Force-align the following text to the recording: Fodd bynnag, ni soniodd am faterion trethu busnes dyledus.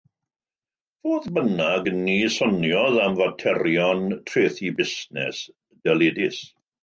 Fodd 1.07 1.27
bynnag, 1.35 1.89
ni 2.07 2.15
soniodd 2.37 2.97
am 3.05 3.19
faterion 3.21 4.01
trethu 4.31 4.75
busnes 4.79 5.43
dyledus. 5.89 6.41